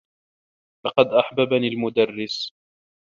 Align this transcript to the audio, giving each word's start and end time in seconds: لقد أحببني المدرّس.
لقد 0.85 1.05
أحببني 1.07 1.67
المدرّس. 1.67 2.53